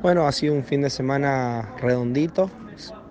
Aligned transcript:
Bueno, 0.00 0.28
ha 0.28 0.32
sido 0.32 0.54
un 0.54 0.64
fin 0.64 0.80
de 0.82 0.90
semana 0.90 1.74
redondito, 1.76 2.52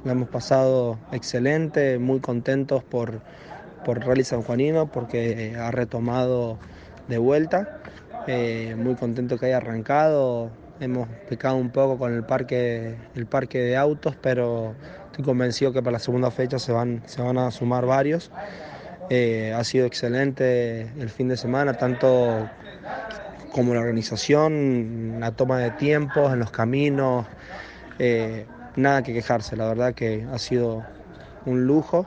lo 0.06 0.12
hemos 0.12 0.30
pasado 0.30 0.98
excelente, 1.12 2.00
muy 2.00 2.22
contentos 2.22 2.82
por, 2.84 3.22
por 3.84 4.06
Rally 4.06 4.24
San 4.24 4.42
Juanino 4.42 4.88
porque 4.90 5.56
ha 5.60 5.70
retomado 5.72 6.58
de 7.10 7.18
vuelta, 7.18 7.68
eh, 8.26 8.76
muy 8.78 8.96
contento 8.96 9.38
que 9.38 9.48
haya 9.48 9.58
arrancado, 9.58 10.50
hemos 10.80 11.10
pecado 11.28 11.58
un 11.58 11.72
poco 11.72 11.98
con 11.98 12.14
el 12.14 12.24
parque, 12.24 12.96
el 13.16 13.26
parque 13.28 13.60
de 13.60 13.76
autos, 13.76 14.16
pero 14.22 14.74
estoy 15.08 15.26
convencido 15.26 15.74
que 15.74 15.82
para 15.82 15.94
la 15.94 16.00
segunda 16.00 16.32
fecha 16.32 16.58
se 16.58 16.72
van, 16.72 17.04
se 17.06 17.22
van 17.22 17.38
a 17.38 17.52
sumar 17.52 17.86
varios. 17.86 18.32
Eh, 19.10 19.54
ha 19.54 19.64
sido 19.66 19.86
excelente 19.86 20.82
el 20.98 21.10
fin 21.10 21.28
de 21.28 21.38
semana, 21.38 21.74
tanto 21.74 22.50
como 23.58 23.74
la 23.74 23.80
organización, 23.80 25.20
la 25.20 25.32
toma 25.32 25.58
de 25.58 25.72
tiempos 25.72 26.32
en 26.32 26.38
los 26.38 26.52
caminos, 26.52 27.26
eh, 27.98 28.46
nada 28.76 29.02
que 29.02 29.14
quejarse, 29.14 29.58
la 29.58 29.68
verdad 29.68 29.96
que 29.96 30.28
ha 30.32 30.38
sido 30.38 30.86
un 31.48 31.66
lujo 31.66 32.06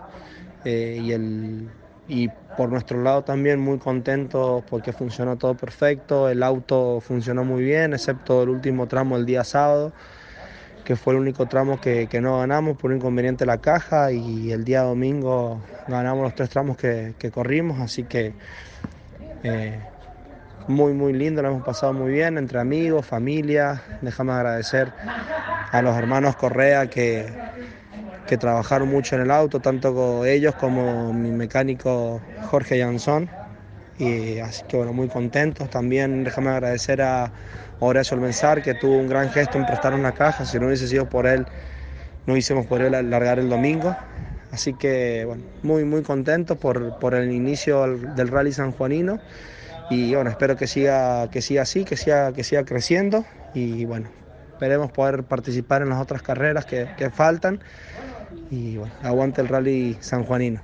eh, 0.64 1.00
y, 1.02 1.10
el, 1.10 1.68
y 2.06 2.28
por 2.56 2.68
nuestro 2.68 3.02
lado 3.02 3.24
también 3.24 3.58
muy 3.58 3.78
contentos 3.78 4.62
porque 4.70 4.92
funcionó 4.92 5.38
todo 5.38 5.56
perfecto, 5.56 6.28
el 6.28 6.44
auto 6.44 7.00
funcionó 7.00 7.42
muy 7.42 7.64
bien, 7.64 7.94
excepto 7.94 8.44
el 8.44 8.48
último 8.48 8.86
tramo 8.86 9.16
el 9.16 9.26
día 9.26 9.42
sábado, 9.42 9.92
que 10.84 10.94
fue 10.94 11.14
el 11.14 11.18
único 11.18 11.46
tramo 11.46 11.80
que, 11.80 12.06
que 12.06 12.20
no 12.20 12.38
ganamos 12.38 12.76
por 12.76 12.92
un 12.92 12.98
inconveniente 12.98 13.44
la 13.44 13.58
caja 13.58 14.12
y 14.12 14.52
el 14.52 14.62
día 14.62 14.82
domingo 14.82 15.60
ganamos 15.88 16.22
los 16.22 16.34
tres 16.36 16.48
tramos 16.48 16.76
que, 16.76 17.14
que 17.18 17.32
corrimos, 17.32 17.80
así 17.80 18.04
que... 18.04 18.34
Eh, 19.42 19.80
muy, 20.70 20.92
muy 20.94 21.12
lindo, 21.12 21.42
lo 21.42 21.48
hemos 21.48 21.64
pasado 21.64 21.92
muy 21.92 22.12
bien 22.12 22.38
entre 22.38 22.60
amigos, 22.60 23.04
familia. 23.04 23.82
Déjame 24.00 24.32
agradecer 24.32 24.92
a 25.70 25.82
los 25.82 25.96
hermanos 25.96 26.36
Correa 26.36 26.88
que, 26.88 27.26
que 28.26 28.38
trabajaron 28.38 28.88
mucho 28.88 29.16
en 29.16 29.22
el 29.22 29.30
auto, 29.30 29.60
tanto 29.60 30.24
ellos 30.24 30.54
como 30.54 31.12
mi 31.12 31.30
mecánico 31.30 32.20
Jorge 32.50 32.80
Jansón. 32.80 33.28
Y 33.98 34.38
así 34.38 34.62
que 34.68 34.76
bueno, 34.76 34.92
muy 34.92 35.08
contentos. 35.08 35.68
También 35.68 36.24
déjame 36.24 36.50
agradecer 36.50 37.02
a 37.02 37.32
Horacio 37.80 38.14
Almenzar, 38.14 38.62
que 38.62 38.74
tuvo 38.74 38.96
un 38.96 39.08
gran 39.08 39.28
gesto 39.30 39.58
en 39.58 39.66
prestar 39.66 39.92
una 39.94 40.12
caja. 40.12 40.46
Si 40.46 40.58
no 40.58 40.66
hubiese 40.68 40.86
sido 40.86 41.08
por 41.08 41.26
él, 41.26 41.46
no 42.26 42.32
hubiésemos 42.32 42.66
podido 42.66 42.88
largar 42.88 43.38
el 43.38 43.50
domingo. 43.50 43.94
Así 44.52 44.72
que 44.74 45.24
bueno, 45.26 45.42
muy, 45.62 45.84
muy 45.84 46.02
contentos 46.02 46.56
por, 46.56 46.98
por 46.98 47.14
el 47.14 47.30
inicio 47.30 47.86
del 47.86 48.28
Rally 48.28 48.52
San 48.52 48.72
Juanino 48.72 49.20
y 49.90 50.14
bueno, 50.14 50.30
espero 50.30 50.56
que 50.56 50.68
siga, 50.68 51.28
que 51.30 51.42
siga 51.42 51.62
así, 51.62 51.84
que 51.84 51.96
siga, 51.96 52.32
que 52.32 52.64
creciendo 52.64 53.26
y 53.52 53.84
bueno, 53.84 54.08
esperemos 54.52 54.92
poder 54.92 55.24
participar 55.24 55.82
en 55.82 55.88
las 55.90 56.00
otras 56.00 56.22
carreras 56.22 56.64
que, 56.64 56.88
que 56.96 57.10
faltan 57.10 57.60
y 58.50 58.76
bueno, 58.76 58.94
aguante 59.02 59.40
el 59.40 59.48
rally 59.48 59.98
sanjuanino. 60.00 60.62